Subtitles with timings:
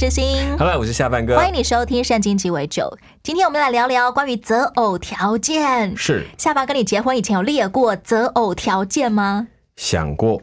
[0.00, 0.56] 知心。
[0.56, 1.36] Hello，我是下半哥。
[1.36, 2.84] 欢迎你收听《圣经鸡尾酒》。
[3.22, 5.94] 今天我们来聊聊关于择偶条件。
[5.94, 9.48] 是下巴跟你结婚以前有列过择偶条件吗？
[9.76, 10.40] 想过，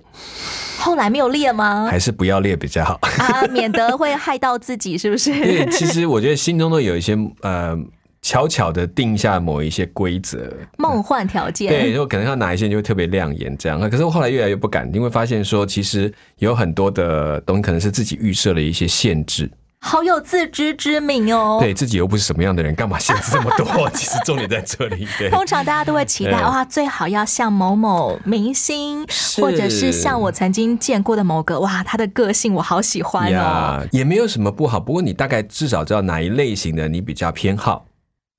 [0.78, 1.88] 后来没有列吗？
[1.90, 3.00] 还是不要列比较好。
[3.02, 5.32] 啊，免得会害到自己，是不是？
[5.34, 7.76] 因为其实我觉得心中都有一些呃，
[8.22, 10.52] 悄悄的定下某一些规则。
[10.78, 11.70] 梦幻条件。
[11.70, 13.80] 对，就可能要哪一些就会特别亮眼这样。
[13.90, 19.50] 可是我后来越来越不敢，因为发现说，其实有很多的东西可能是自己预设了一些限制，
[19.80, 21.60] 好有自知之明哦。
[21.62, 23.90] 对自己又不是什么样的人，干嘛限制这么多？
[23.94, 25.08] 其实重点在这里。
[25.18, 29.06] 对，通常大家都会期待哇，最好要像某某明星，
[29.38, 33.32] 或者是像我曾经见过的某个哇，他的个性我好喜欢哦。
[33.32, 34.80] 呀，也没有什么不好。
[34.80, 37.86] 不过你大概至少知道哪一类型的你比较偏好。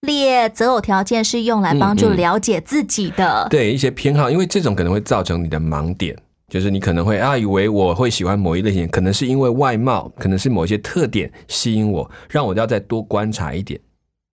[0.03, 3.47] 列择偶条件是用来帮助了解自己的。
[3.51, 6.17] 对一些偏好，因为这种可能会造成你的盲点，
[6.49, 13.81] 就是你可能会啊以为我会喜欢某一类型，可能是因为外貌，可能是某一些特点吸引我，让我要再多观察一点。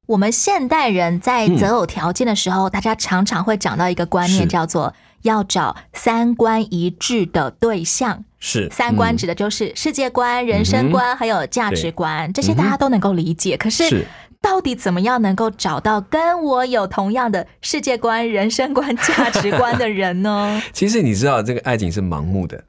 [0.07, 8.23] 我们现代人在择偶条件的时候，大家常常会讲到一个观念，叫做要找三观一致的对象。
[8.37, 13.57] 是三观嗯指的就是世界观、人生观，还有价值观，这些大家都能够理解。
[13.57, 14.05] 可是是
[14.45, 20.61] 到底怎么样能够找到跟我有同样的世界观、人生观、价值观的人呢？
[20.71, 22.63] 其实你知道，这个爱情是盲目的。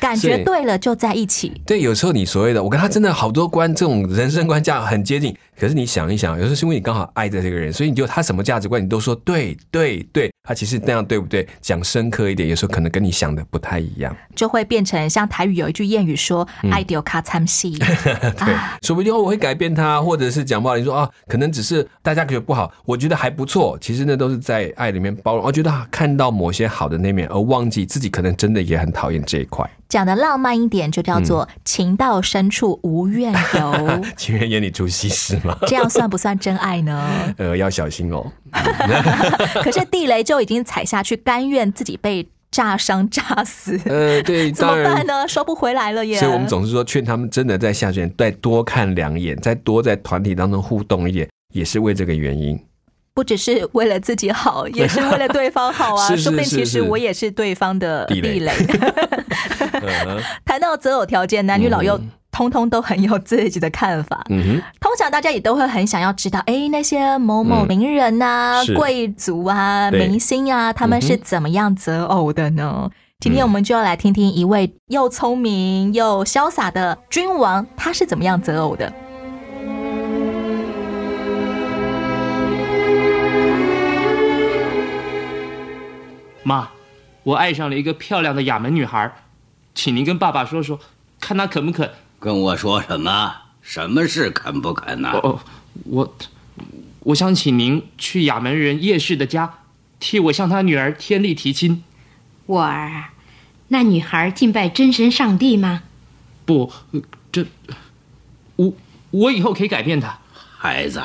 [0.00, 11.46] 感觉对了就在一起，对，有时候你所谓的我跟他真的好多观，这种人生观价很接近，可是你想一想，有时候是因为你刚好爱着这个人，所以你就他什么价值观你都说对对对，他其实那样对不对？
[11.60, 14.16] 讲深刻一点，有时候可能跟你想的不太一样。
[14.34, 23.78] 就会变成像台语有一句谚语说“爱丢卡参戏”，对， 说不定我会改变他，或者是讲不好你说啊，可能只是大家觉得不好，我觉得还不错。
[23.80, 29.68] 其实那都是在爱里面包容，我觉得啊看到某些好的那面，而忘记自己可能真的也很讨厌这一块。
[29.92, 37.06] 讲的浪漫一点，就叫做“情到深处无怨尤 情人眼里出西施吗？”，这样算不算真爱呢？
[37.36, 38.24] 呃，要小心哦。
[39.62, 45.28] 可是地雷就已经踩下去，甘愿自己被炸伤、炸死，呃，对，怎么办呢？
[45.28, 46.18] 收不回来了耶！
[46.18, 52.58] 所以我们总是说劝他们真的在下选再多看两眼，再多在团体当中互动一点，也是为这个原因。
[53.14, 56.08] 不只是为了自己好，也是为了对方好啊。
[56.08, 58.50] 是是说不定其实我也是对方的地雷
[60.44, 62.00] 谈到择偶条件，男女老幼
[62.30, 64.24] 通通都很有自己的看法。
[64.30, 72.90] 嗯通常大家也都会很想要知道，哎，那些某某名人呐、贵族啊、明星啊，他们是怎么样择偶的呢？
[73.20, 78.92] 今天我们就要来听听一位又聪明又潇洒的君王，他是怎么样择偶的。
[86.42, 86.70] 妈，
[87.22, 89.14] 我爱上了一个漂亮的亚门女孩，
[89.74, 90.80] 请您跟爸爸说说，
[91.20, 91.90] 看她肯不肯。
[92.18, 93.34] 跟我说什么？
[93.62, 95.38] 什么是肯不肯呢、哦，
[95.84, 96.16] 我
[96.98, 99.58] 我想请您去亚门人叶氏的家，
[100.00, 101.84] 替我向他女儿天丽提亲。
[102.46, 103.10] 我儿，
[103.68, 105.84] 那女孩敬拜真神上帝吗？
[106.44, 107.00] 不，呃
[107.30, 107.46] 这
[108.56, 108.74] 我
[109.12, 110.18] 我以后可以改变她。
[110.58, 111.00] 孩子，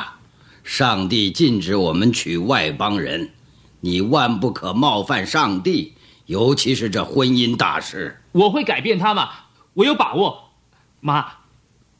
[0.63, 3.29] 上帝禁止我们娶外邦人，
[3.81, 5.93] 你万不可冒犯上帝，
[6.25, 8.23] 尤其是这婚姻大事。
[8.31, 9.29] 我会改变她吗，
[9.75, 10.49] 我有把握。
[10.99, 11.25] 妈，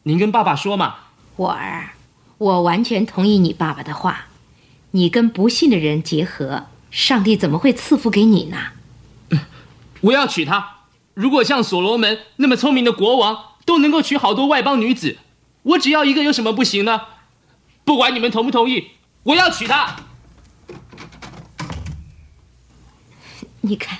[0.04, 0.96] 您跟爸爸说嘛。
[1.36, 1.92] 我儿，
[2.40, 4.26] 我完全同意你爸爸的话。
[4.92, 8.58] 你跟不信的人结合，上帝怎么会赐福给你呢？
[10.02, 10.78] 我要娶她。
[11.14, 15.18] 如果像所罗门那么聪明的国王都能够娶好多外邦女子，
[15.64, 17.02] 我只要一个有什么不行呢？
[17.84, 18.92] 不管你们同不同意，
[19.24, 19.96] 我要娶她。
[23.62, 24.00] 你看，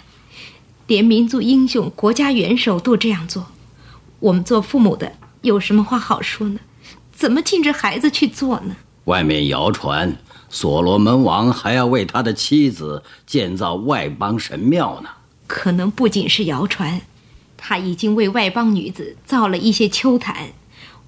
[0.88, 3.48] 连民族英雄、国家元首都这样做，
[4.20, 5.12] 我们做父母的
[5.42, 6.60] 有什么话好说呢？
[7.12, 8.76] 怎么禁止孩子去做呢？
[9.06, 10.16] 外面谣传，
[10.50, 15.10] 所罗门王还要为他的妻子建造外邦神庙呢。
[15.48, 17.02] 可能不仅是谣传，
[17.56, 20.50] 他已经为外邦女子造了一些秋坛，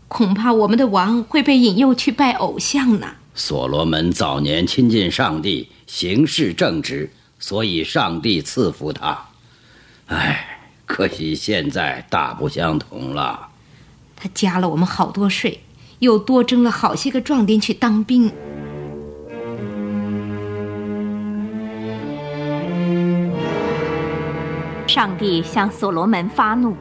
[0.08, 3.08] 恐怕我们的王会被引诱去拜偶像呢。
[3.36, 9.18] 所罗门早年亲近上帝，行事正直，所以上帝赐福他。
[10.08, 13.50] 唉，可惜现在大不相同了。
[14.16, 15.62] 他加了我们好多税，
[16.00, 18.32] 又多征了好些个壮丁去当兵。
[24.88, 26.76] 上帝向所罗门发怒，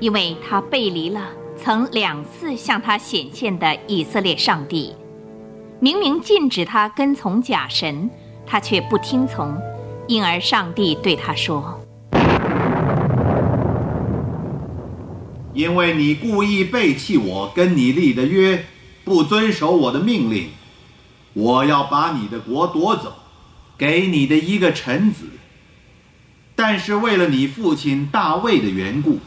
[0.00, 4.96] 因为他背离了曾两次向他显现的以色列上帝。
[5.78, 8.10] 明明禁止他跟从假神，
[8.46, 9.54] 他却不听从，
[10.12, 11.80] 因而上帝对他说。
[15.54, 18.66] 因为你故意背弃我跟你立的约，
[19.04, 20.50] 不遵守我的命令，
[21.32, 23.14] 我要把你的国夺走，
[23.78, 25.24] 给你的一个臣子。
[26.54, 29.18] 但是为了你父亲大卫的缘故，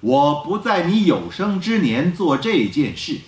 [0.00, 3.18] 我不在你有生之年做这件事，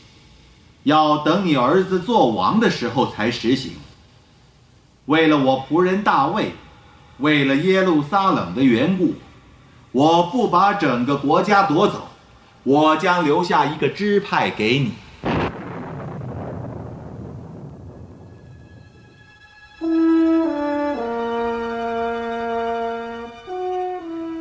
[0.85, 3.73] 要等你儿子做王的时候才实行。
[5.07, 6.53] 为了我仆人大卫，
[7.19, 9.15] 为了耶路撒冷的缘故，
[9.93, 12.09] 我不把整个国家夺走。
[12.63, 14.93] 我将留下一个支派给你。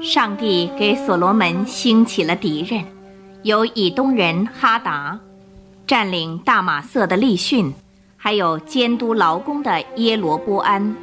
[0.02, 2.84] 上帝给所罗门兴起了敌人，
[3.44, 5.20] 有以东人哈达，
[5.86, 7.72] 占领大马色的利逊，
[8.18, 10.96] 还有监督劳工的耶罗波安。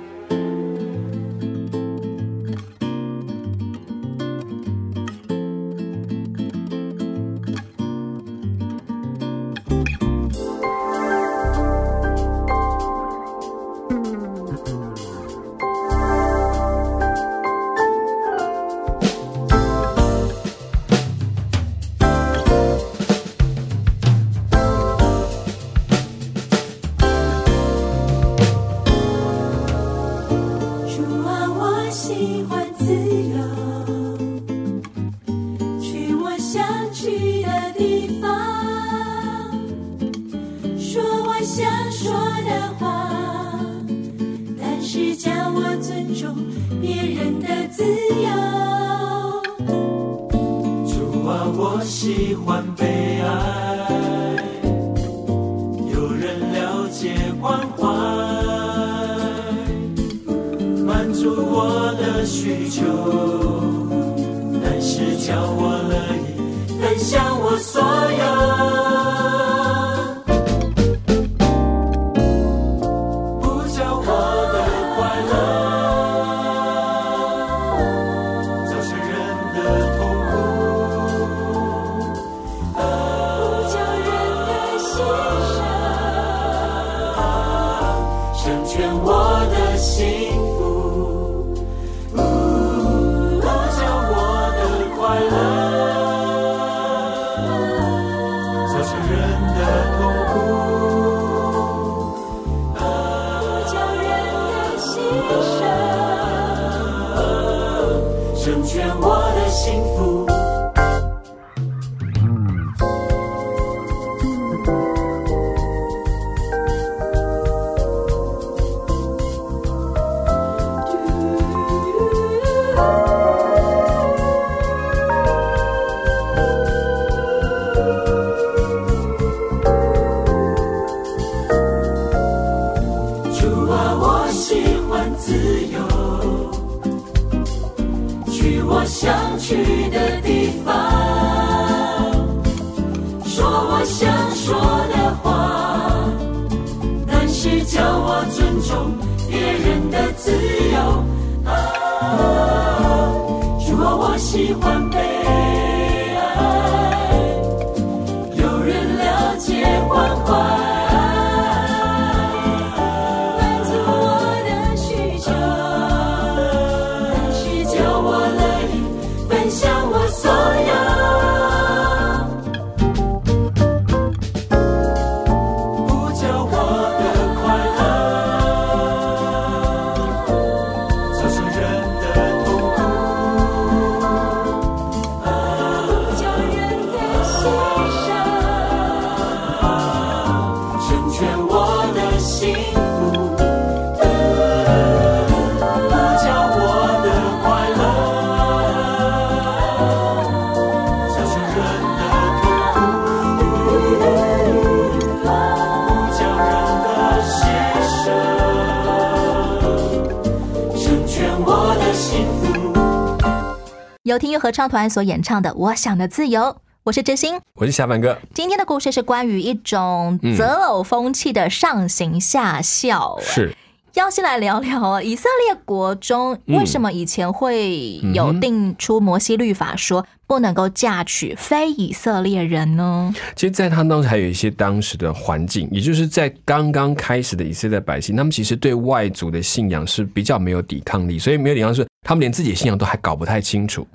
[214.13, 216.43] 由听乐合唱团所演唱的《我想的自由》，
[216.83, 217.41] 我是知心。
[217.55, 223.19] 我是小凡哥，今天的故事是关于一种嗯择偶风气的上行下效。
[223.23, 223.57] 是
[223.95, 233.15] 要先来聊聊啊，以色列国中嗯为什么以前会有定出摩西律法，说不能够嫁娶非以色列人呢？
[233.35, 243.87] 其实，在他当时还有一些当时的环境，也就是在刚刚开始的以色列百姓，他们其实对外族的信仰是比较没有抵抗力，所以没有抵抗是他们连自己的信仰都还搞不太清楚，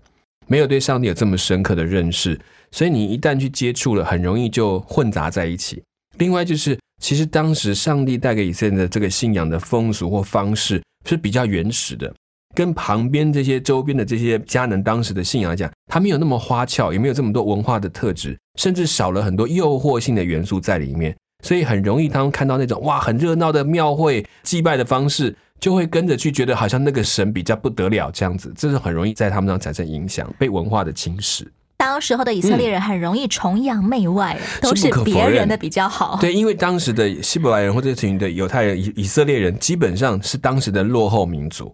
[0.47, 2.39] 没有对上帝有这么深刻的认识，
[2.71, 5.83] 所以你一旦去接触了，很容易就混杂在一起。
[6.17, 12.11] 另外就是，其实当时上帝带给以色列的这个信仰的风俗或方式是比较原始的，
[12.55, 31.45] 跟旁边这些周边的这些迦南当时的信仰来讲，它没有那么花俏，也没有这么多文化的特质，甚至少了很多诱惑性的元素在里面，所以很容易他们看到那种哇很热闹的庙会祭拜的方式，就会跟着去觉得好像那个神比较不得了这样子，这是很容易在他们上产生影响，被文化的侵蚀。
[31.77, 36.17] 当时候的以色列人很容易崇洋媚外，都是别人的比较好。
[36.19, 41.71] 对，因为当时的希伯来人或者群的犹太人、以以色列人，基本上是当时的落后民族。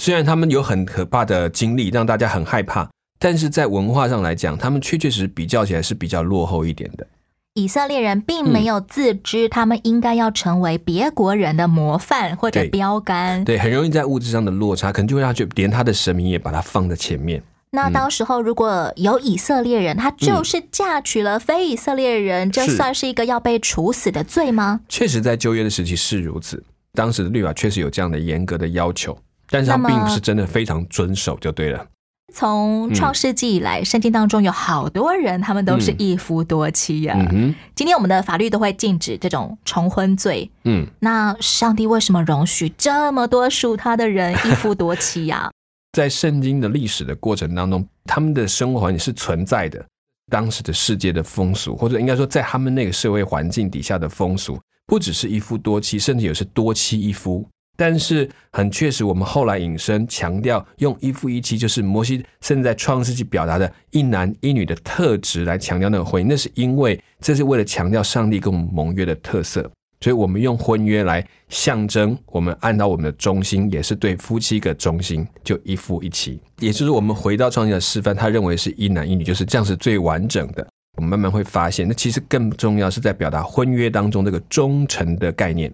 [0.00, 7.06] 虽然他们有很可怕的经历，让大家很害怕，但是在文化上来讲，他们确确实实比较起来是比较落后一点的。
[7.54, 13.44] 以色列人并没有自知他们应该要成为别国人的模范或者标杆。
[13.44, 17.42] 对，很容易在物质上的落差，可能就会让他觉得连他的神明也把它放在前面。
[17.72, 24.80] 那到时候如果有以色列人，他就是嫁娶了非以色列人，这是算是一个要被处死的罪吗？
[24.88, 29.14] 确实，在旧约的时期是如此，当时的律法确实有这样的严格的要求，
[29.50, 31.86] 但是他并不是真的非常遵守，就对了。
[32.32, 40.50] 从创世纪以来，圣经当中有好多人，他们都是一夫多妻呀、嗯，今天我们的法律都会禁止这种重婚罪。
[40.64, 45.50] 嗯，那上帝为什么容许这么多属他的人 一夫多妻呀、
[45.92, 49.84] 在圣经的历史的过程当中，他们的生活环境是存在的。
[50.30, 57.46] 当时的世界的风俗，或者应该说，在他们那个社会环境底下的风俗，不只是一夫多妻，甚至有是多妻一夫。
[57.82, 69.68] 但是很确实，我们后来引申强调用一夫一妻，就是摩西甚至在创世纪表达的一男一女的特质来强调那个婚姻，那是因为这是为了强调上帝跟我们盟约的特色。
[70.00, 76.40] 所以我们用婚约来象征我们按照我们的中心，也是对夫妻一个中心，就一夫一妻。
[76.60, 80.64] 也就是我们回到创新的示范，他认为是一男一女，就是这样是最完整的。
[80.96, 85.72] 我们慢慢会发现，那其实更重要是在表达婚约当中这个忠诚的概念，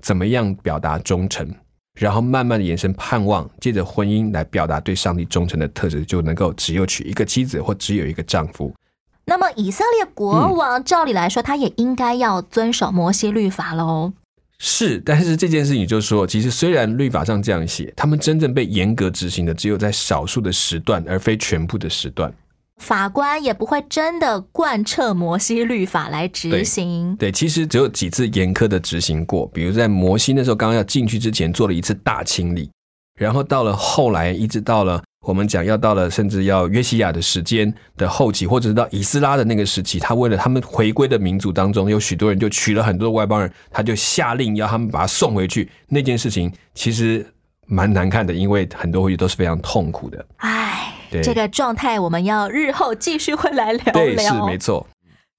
[0.00, 1.48] 怎么样表达忠诚，
[1.98, 8.74] 然后慢慢的延伸盼望，借着婚姻来表达对上帝忠诚的特质，就能够只有娶一个妻子或只有一个丈夫。
[9.26, 14.12] 那么以色列国王照理来说，他也应该要遵守摩西律法喽。
[14.58, 22.32] 是，但是这件事情就是说，其实虽然律法上这样写，他们真正被严格执行的只有在少数的时段，而非全部的时段。
[22.80, 27.14] 法官也不会真的贯彻摩西律法来执行。
[27.16, 32.70] 对，其实只有几次严苛的执行过，比如在摩西那时候刚刚要进去之前做了一次大清理，
[33.18, 45.68] 然后到了后来，一直到了我们讲要到了甚至要约西亚的时间的后期，或者是到以斯拉的那个时期，他为了他们回归的民族当中，有许多人就娶了很多的外邦人，他就下令要他们把他送回去。
[45.86, 47.24] 那件事情其实
[47.66, 50.26] 蛮难看的，因为很多回去都是非常痛苦的。
[50.38, 54.46] 唉，对这个状态我们要日后继续会来聊聊对，是聊。
[54.46, 54.86] 没错。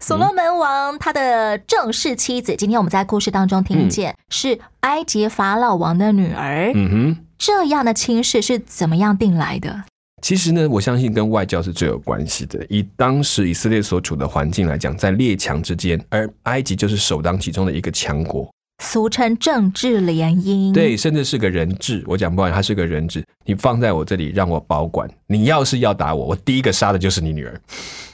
[0.03, 6.71] 所罗门王他的正式妻子，今天我们在故事当中听见、是埃及法老王的女儿。
[6.73, 7.25] 嗯哼。
[7.37, 9.83] 这样的亲事是怎么样定来的？
[10.21, 12.63] 其实呢，我相信跟外交是最有关系的。
[12.69, 18.47] 以当时以色列所处的环境来讲，在列强之间，而埃及就是首当其冲的一个强国，
[18.81, 20.73] 俗称政治联姻。
[20.73, 22.03] 对，甚至是个人质。
[22.07, 25.09] 我讲不完，他是个人质，你放在我这里让我保管。
[25.27, 27.61] 你要是要打我，我第一个杀的就是你女儿。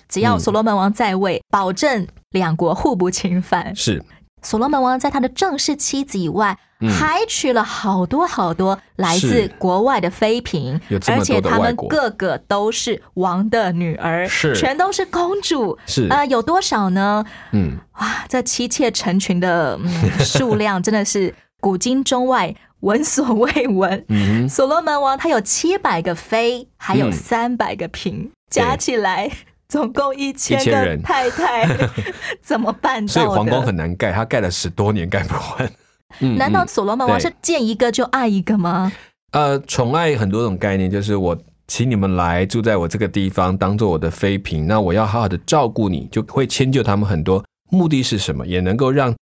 [0.09, 3.74] 只要所罗门王在位，保证两国互不侵犯。
[3.75, 4.03] 是。
[4.43, 15.77] 所罗门王在他的正式妻子以外，嗯还娶了好多好多来自是国外的妃嫔，而且他们个个都是王的女儿，是全都是公主。
[15.88, 17.25] 是呃，有多少呢？
[17.51, 19.89] 嗯，哇，这妻妾成群的、嗯、
[20.24, 24.05] 数量真的是古今中外闻所未闻。
[24.10, 29.31] 嗯所罗门王他有七百个妃，还有嗯三百个嫔，加起来
[29.67, 31.67] 总共一千1000个人太太，
[32.41, 33.07] 怎么办？
[33.07, 35.72] 所以皇宫很难盖，他盖了十多年盖不完。
[36.19, 38.91] 嗯难道嗯所罗门王是见一个就爱一个吗？
[39.31, 41.37] 呃，宠爱很多种概念，就是我
[41.67, 47.43] 请你们来住在我这个地方，当做我的妃嫔，那我要好好的照顾你，就会迁就他们很多。
[47.69, 48.47] 目的是什么？
[48.47, 49.13] 也能够让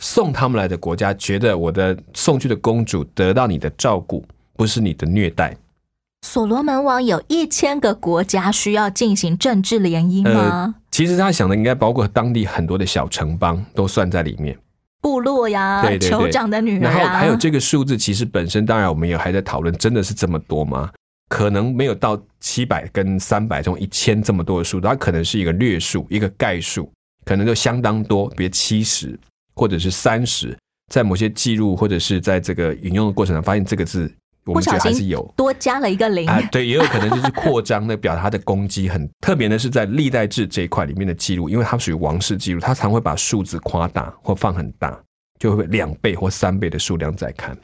[0.00, 4.24] 送他们来的国家觉得我的送去的公主得到你的照顾，
[4.56, 5.56] 不是你的虐待。
[6.26, 10.74] 所罗门王有一千个国家需要进行政治联姻吗？
[10.90, 14.58] 其实他想的应该包括当地很多的小城邦都算在里面。
[15.12, 20.90] 部落呀，对对对酋长的女儿然后啊，还有这个数字，其实本身当然我们也还在讨论，真的是这么多吗？
[21.28, 26.90] 可能没有到七百跟三百中一千这么多的数，它可能是一个略数，一个概数，
[27.26, 29.18] 可能就相当多，比如七十
[29.54, 30.56] 或者是三十，
[30.90, 34.10] 在某些记录或者是在这个引用的过程中，发现这个字
[34.44, 35.22] 我不们觉得还是有。
[35.36, 36.28] 多加了一个零。
[36.28, 44.98] 啊，对，也有可能就是扩张的，表达它的攻击很特别的是在历代志这一块里面的记录，因为它属于王室记录，他常会把数字夸大或放很大，
[45.38, 47.56] 就会两倍或三倍的数量在看。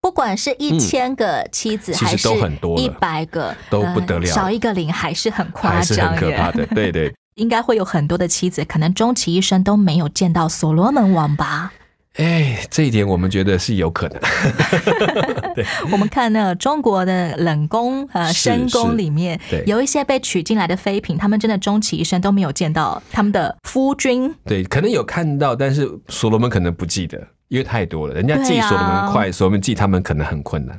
[0.00, 7.12] 不管是一千个妻子，还是都很多一百个，都不得了呃少一个零还是很夸还是张，很可怕的，对对。
[7.34, 11.72] 应该会有很多的妻子，可能终其一生都没有见到所罗门王吧。
[12.18, 14.20] 哎，这一点我们觉得是有可能。
[15.54, 24.34] 对我们看那中国的冷宫和深宫里面对，有一些被娶进来的妃嫔，他们真的终其一生都没有见到他们的夫君。
[24.44, 27.16] 对，可能有看到，但是所罗门可能不记得，
[27.48, 28.14] 因为太多了。
[28.14, 30.78] 人家记所罗门快，所罗门记他们可能很困难。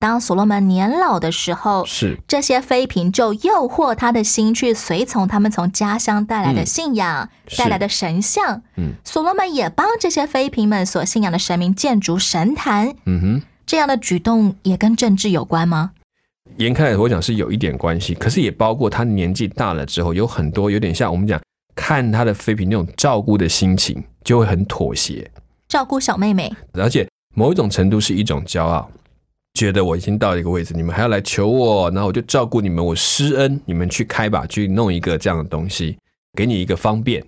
[0.00, 8.62] 当所罗门年老的时候，是这些妃嫔就诱惑他的心去随从他们从家乡带来的嗯信仰、是带来的神像。
[8.76, 12.94] 嗯所罗门也帮这些妃嫔们所信仰的神明建筑神坛。
[13.06, 13.42] 嗯哼。
[13.66, 15.90] 这样的举动也跟政治有关吗？
[16.56, 21.38] 严看来，我讲是有一点关系，可是也包括他年纪大了之后，有很多有点像我们讲
[21.74, 25.30] 看他的妃嫔那种照顾的心情，就会很妥协，
[25.68, 28.90] 照顾小妹妹，而且某一种程度是一种骄傲，
[29.54, 35.98] 觉得我已经到了一个位置，你们还要来求我，然后我就照顾你们，我施恩，你们去开吧，去弄一个这样的东西，
[36.36, 37.24] 给你一个方便。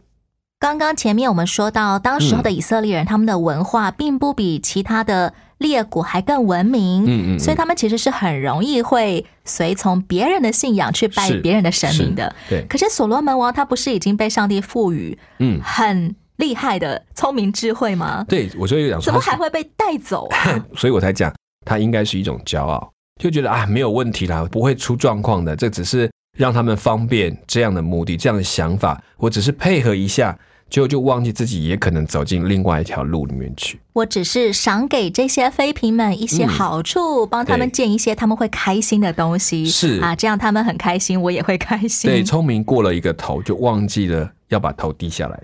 [0.61, 12.35] 刚刚前面我们说到，当时候的以色列人，他们的文化并不比其他的列国还更文明，嗯嗯嗯所以他们其实是很容易会随从别人的信仰去拜别人的神明的。
[12.49, 18.25] 对可是所罗门王他不是已经被上帝赋予嗯，很厉害的聪明智慧吗？
[18.29, 20.63] 对我就有讲说怎么还会被带走啊？
[20.77, 21.33] 所以我才讲，
[21.65, 30.39] 他应该是一种骄傲，就觉得啊没有问题啦，不会出状况的，这只是让他们方便这样的目的，这样的想法，我只是配合一下，
[30.71, 33.79] 就就忘记自己也可能走进另外一条路里面去。
[33.93, 42.11] 我只是赏给这些妃嫔们一些嗯好处，帮他们对建一些他们会开心的东西，是啊，这样他们很开心，我也会开心。
[42.11, 45.39] 对，聪明过了一个头，就忘记了要把头低下来。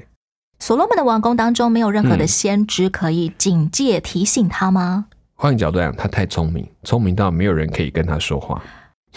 [0.59, 5.07] 所罗门的王宫当中没有任何的嗯先知可以警戒提醒他吗？
[5.37, 8.61] 换个角度来讲，他太聪明，聪明到没有人可以跟他说话。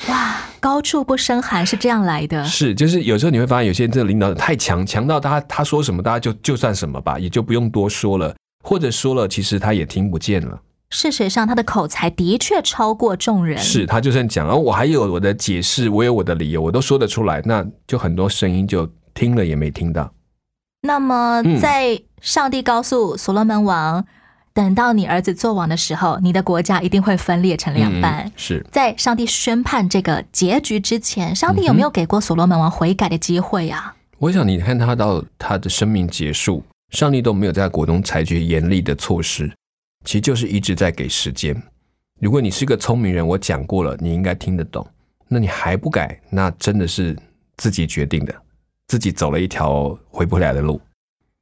[0.08, 2.44] 哇，高处不胜寒是这样来的。
[2.44, 10.60] 是，就是有时候你会发现，有些人这个领导太强，强到他他说什么，大家就就算什么吧，也就不用多说了，或者说了，其实他也听不见了。
[10.92, 13.58] 事实上，他的口才的确超过众人。
[13.58, 20.12] 是他就算讲，然后我还有我的解释，我有我的理由，我都说得出来，那就很多声音就听了也没听到。
[20.82, 24.04] 那么，嗯在上帝告诉所罗门王，
[24.60, 28.26] 等到你儿子做王的时候，你的国家一定会分裂成两半。
[28.26, 33.96] 嗯是在上帝宣判这个结局之前，上帝有没有给过所罗门王悔改的机会啊？
[34.18, 39.50] 我想你看他到他的生命结束，上帝都没有在国中采取严厉的措施，
[40.04, 41.56] 其实就是一直在给时间。
[42.20, 44.86] 如果你是个聪明人，我讲过了，你应该听得懂，
[45.30, 47.18] 那你还不改，那真的是
[47.56, 48.36] 自己决定的，
[48.90, 50.82] 自己走了一条回不来的路。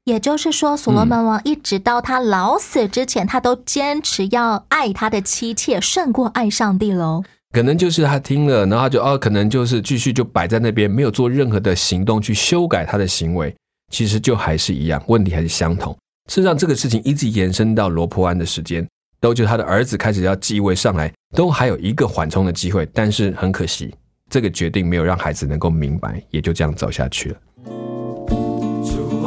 [0.07, 7.21] 也就是说，所罗门王一直到他老死之前，他都坚持要爱他的妻妾胜过爱上帝喽。
[7.53, 13.53] 可能就是他听了，然后他就哦，可能就是继续就摆在那边，没有做任何的行动去修改他的行为，
[13.91, 15.91] 其实就还是一样，问题还是相同。
[16.29, 18.87] 事实上，这个事情一直延伸到罗坡安的时间，
[19.19, 23.93] 都就他的儿子开始要继位上来，都还有一个缓冲的机会，但是很可惜，
[24.29, 27.37] 这个决定没有让孩子能够明白，也就这样走下去了。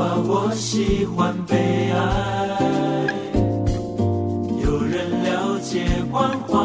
[0.02, 1.98] 我喜欢被爱，
[4.62, 6.58] 有人了解关怀，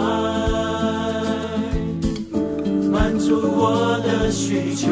[2.89, 4.87] 满足我的需求，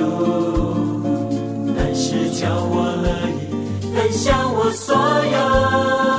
[1.78, 3.48] 但是叫我乐意
[3.96, 6.13] 分享我所有，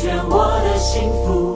[0.00, 1.47] 全我的幸福。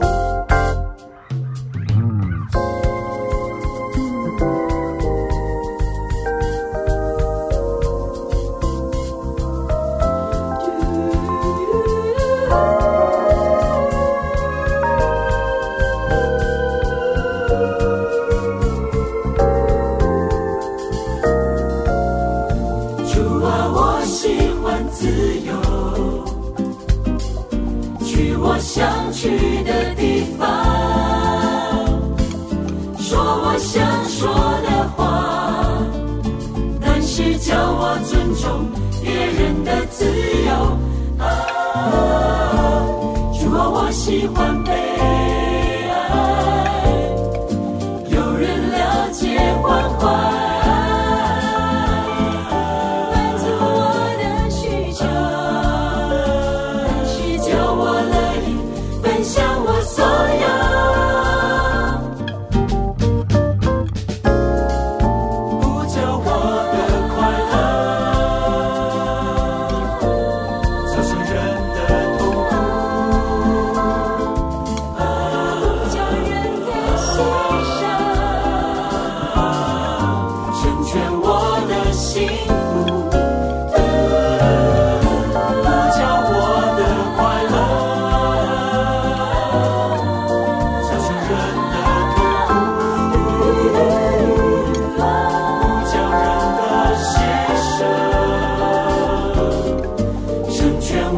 [44.05, 44.82] 喜欢被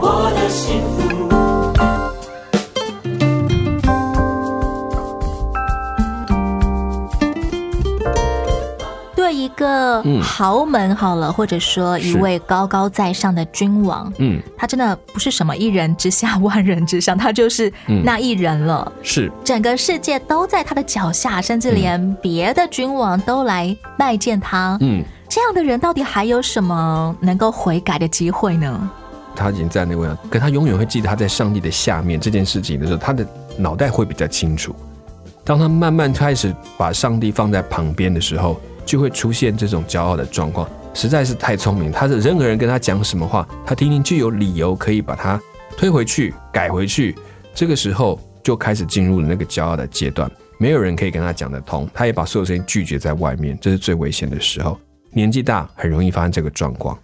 [0.01, 1.15] 我的幸福。
[9.15, 18.91] 对一个嗯豪门好了，或者说一位高高在上的君王，嗯，他真的不是什么一人之下万人之上，他就是嗯那一人了。
[19.01, 24.77] 是整个世界都在他的脚下，甚至连别的君王都来拜见他。
[24.81, 28.89] 嗯，这样的人到底还有什么能够悔改的机会呢？
[29.35, 34.73] 他已经在那位了，可他永远会记得他在上帝的下面这件事情的时候，他的脑袋会比较清楚。
[35.43, 41.91] 当他慢慢开始把上帝放在旁边的时候，就会出现这种骄傲的状况，实在是太聪明。
[41.91, 45.39] 他的任何人跟他讲什么话，他听听就有理由可以把它
[45.77, 47.15] 推回去、改回去。
[47.53, 54.79] 这个时候就开始进入了那个骄傲的阶段，没有人可以跟他讲得通，他也把所有事情拒绝在外面，这是最危险的时候。
[55.11, 56.97] 年纪大很容易发生这个状况。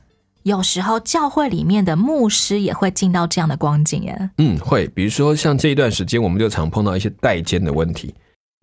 [0.43, 4.30] 有时候教会里面的牧师也会进到这样的光景耶。
[4.38, 8.13] 嗯，会，比如说像这一段时间，我们就常碰到一些代间的问题，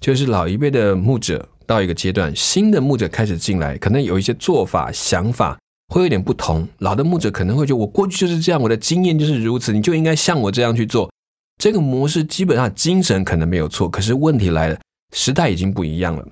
[0.02, 5.58] 就是老一辈的牧者到一个阶段，新的牧者开始进来，可能有一些做法、想法
[5.94, 6.66] 会有点不同。
[6.78, 11.10] 老的牧者可能会觉得我过去就是这样，我的经验就是如此，你就应该像我这样去做。
[11.60, 14.78] 这个模式基本上精神可能没有错，可是问题来了，
[15.12, 16.26] 时代已经不一样了。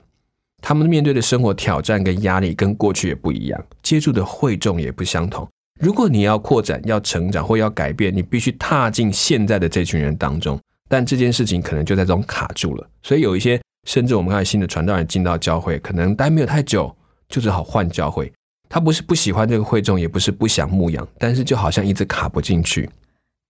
[0.68, 5.46] 他们面对的生活挑战跟压力跟过去也不一样，接触的会众也不相同。
[5.78, 10.58] 如果你要扩展、要成长或要改变，你必须踏进现在的这群人当中。
[10.88, 16.92] 但这件事情可能就在这种卡住了，所以有一些甚至我们看新的传道人进到教会，可能待没有太久，
[17.28, 18.32] 就只好换教会。
[18.68, 22.90] 他不是不喜欢这个会众，也不是不想牧养，但是就好像一直卡不进去。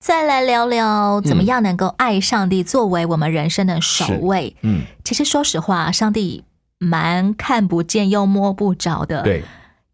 [0.04, 4.54] 再来聊聊怎么样能够爱上帝，作为我们人生的首位。
[4.60, 6.44] 嗯，其实说实话，上帝
[6.78, 9.22] 蛮看不见又摸不着的。
[9.22, 9.42] 对，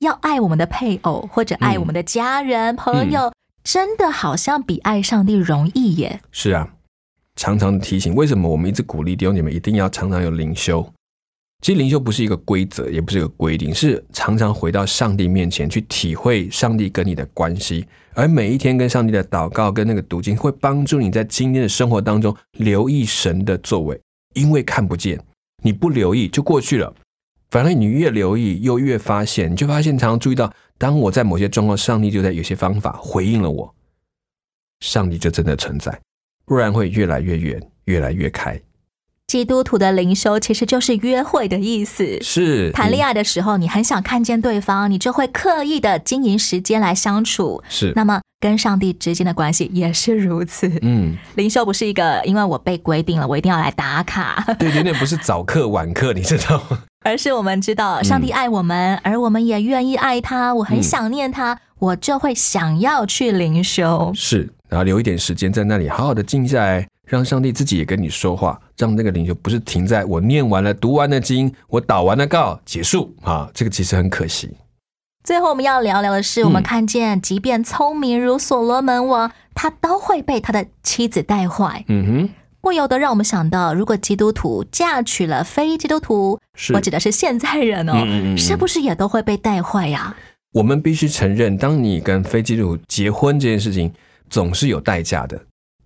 [0.01, 6.21] 要爱我们的配偶或者爱我们的家人、朋友，真的好像比爱上帝容易耶。
[6.31, 6.69] 是啊，
[7.37, 10.93] 常常提醒，为什么我们一直鼓励弟兄姐妹一定要常常有灵修？
[11.61, 24.01] 其实灵修不是一个规则，也不是一个规定，是常常回到上帝面前去体会上帝跟你的关系，而每一天跟上帝的祷告跟那个读经，会帮助你在今天的生活当中留意神的作为，
[24.35, 25.25] 因为看不见，
[25.63, 26.95] 你不留意就过去了。
[27.51, 33.75] 反而你越留意，又越发现，你就发现常常注意到，当我在某些状况，上帝就在有些方法回应了我，
[34.81, 36.01] 上帝就真的存在，
[36.47, 38.59] 不然会越来越远，越来越开。
[39.33, 42.19] 基督徒的灵修其实就是约会的意思。
[42.21, 47.63] 是谈恋爱的时候，你很想看见对方，你就会刻意的经营时间来相处。
[47.67, 50.71] 是那么跟上帝之间的关系也是如此。
[50.83, 56.83] 嗯，灵修不是一个，因为我被规定了，我一定要来打卡，对，有点不是早课晚课，你知道吗？
[57.03, 60.55] 而是我们知道上帝爱我们，而我们也愿意爱他。
[60.57, 64.13] 我很想念他，我就会想要去灵修。
[64.15, 74.49] 是，然后留一点时间在那里，好好的静下来，让上帝自己也跟你说话，让那个灵就不是停在我念完了、读完了经，我祷完了告结束啊，这个其实很可惜。
[75.23, 81.85] 最后我们要聊聊的是，嗯我们看见，即便聪明如所罗门王，他都会被他的妻子带坏。
[81.89, 82.31] 嗯哼，
[82.63, 86.41] 不由得让我们想到，如果基督徒嫁娶了非基督徒，
[86.73, 87.93] 我指的是现在人哦，
[88.39, 90.17] 是不是也都会被带坏呀？
[90.55, 93.93] 我们必须承认，当你跟非基督徒结婚这件事情，
[94.31, 95.39] 总是有代价的。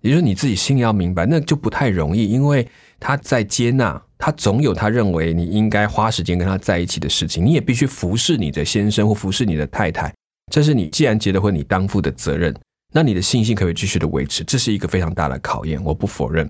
[0.07, 2.65] 也就是你自己心里要明白，那就不太容易，因为
[3.01, 10.15] 他在接纳，他总有他认为你应该花时间跟他在一起的事情，你也必须服侍你的先生或服侍你的太太，
[10.53, 12.55] 这是你既然结了婚，你当负的责任。
[12.95, 14.45] 那你的信心可以继续的维持？
[14.45, 16.49] 这是一个非常大的考验，我不否认。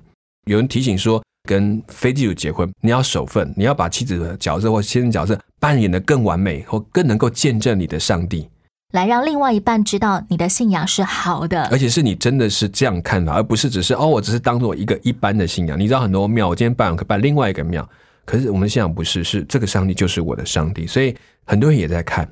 [0.50, 8.46] 有人提醒说，跟非基督结婚，你要守份，你要把妻子的角色或先生角色扮演的更完美，或更能够见证你的上帝，
[8.92, 11.78] 来让另外一半知道你的信仰是好的而。
[11.78, 15.78] 且是你真的是这样看法，而不是只是哦，我只是当做一个一般的信仰。
[15.78, 17.88] 你知道很多庙，我今天拜完可拜另外一个庙，
[18.24, 22.28] 可是我们的信仰不是，是这个上帝就是我的上帝，所以很多人也在看。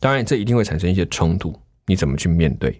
[0.00, 1.54] 当然，这一定会产生一些冲突，
[1.86, 2.78] 你怎么去面对？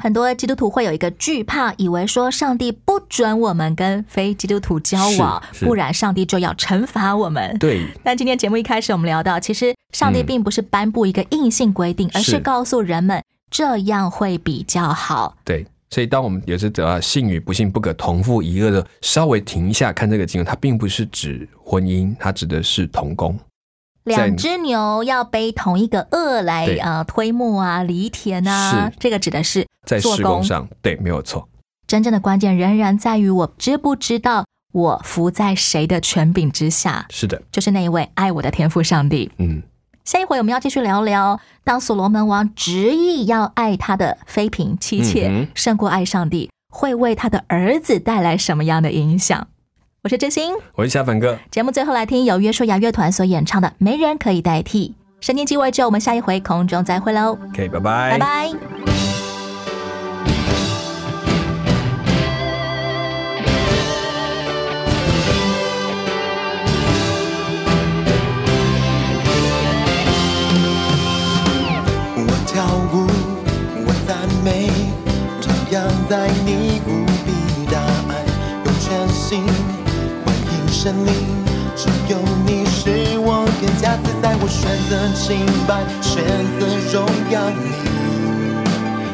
[0.00, 7.56] 很多基督徒会有一个惧怕，以为说上帝不准我们跟非基督徒交往，不然上帝就要惩罚我们。
[7.58, 15.36] 对， 但今天节目一开始我们聊到，其实上帝嗯并不是颁布一个硬性规定，而是是告诉人们这样会比较好。
[15.44, 23.38] 对，所以当我们也是得到信与不信不可同父一个的，稍微停一下看这个经文，它并不是指婚姻，它指的是同工。
[24.10, 30.16] 两只牛要背同一个轭来对呃推磨啊、犁田啊是，这个指的是在做工。
[30.16, 31.48] 施工上，对，没有错。
[31.86, 39.30] 真正的关键仍然在于我知不知道我服在谁的权柄之下，是的，就是那一位爱我的天赋上帝。
[39.38, 39.62] 嗯，
[40.04, 49.48] 下一回我们要继续聊聊，当所罗门王执意要爱他的妃嫔妻妾、胜过爱上帝，会为他的儿子带来什么样的影响？
[50.02, 50.54] 我是真心。
[50.74, 54.88] 我是小粉哥，节目最后来听由约书亚乐团所演唱的《没人可以代替》。
[55.20, 58.50] 神经鸡尾酒，我们下一回空中再会喽，OK，拜拜，拜拜。
[72.16, 73.06] 我跳舞，
[73.84, 74.70] 我赞美，
[75.42, 78.24] 徜徉在你无比大爱，
[78.64, 79.44] 用全心
[80.82, 81.10] 胜利。
[81.76, 82.16] 只有
[82.46, 86.24] 你是我更加自在，我选择清白，选
[86.56, 87.68] 择荣耀你。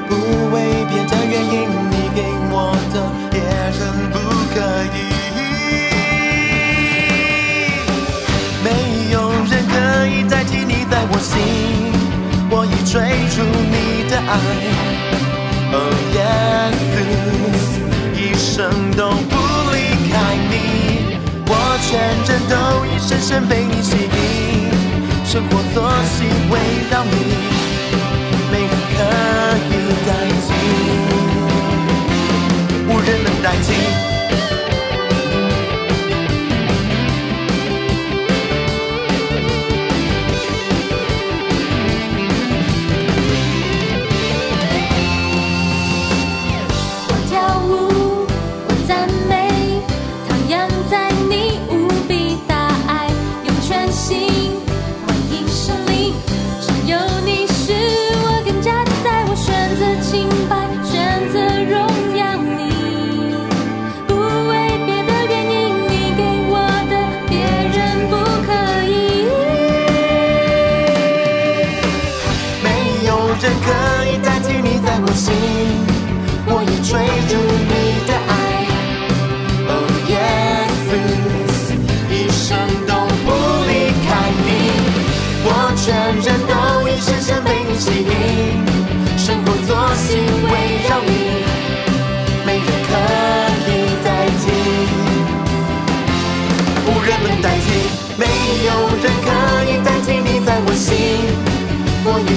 [0.08, 0.14] 不
[0.54, 0.54] 为
[0.88, 2.54] 别的原因，你给我
[2.94, 2.96] 的
[3.32, 3.80] 别人
[4.12, 4.14] 不
[4.54, 4.56] 可
[4.94, 4.96] 以。
[8.62, 8.66] 没
[9.10, 9.14] 有
[9.50, 9.74] 人可
[10.06, 11.34] 以代替你在我心，
[12.48, 12.94] 我已追
[13.34, 14.30] 逐你的爱。
[15.72, 15.74] 哦，
[16.14, 16.16] 耶
[16.78, 16.94] 稣，
[18.14, 18.54] 一生
[18.92, 19.34] 都不，
[21.48, 21.90] 我全
[22.26, 22.54] 人都
[22.86, 24.08] 已深深被你吸引，
[25.24, 26.54] 生活作息围
[26.90, 27.14] 绕你，
[28.50, 28.98] 没人可
[29.68, 29.72] 以
[30.06, 30.08] 代
[30.42, 30.48] 替，
[32.88, 34.15] 无人能代替。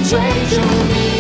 [0.10, 0.18] 追
[0.50, 1.19] 逐你。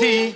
[0.00, 0.32] 没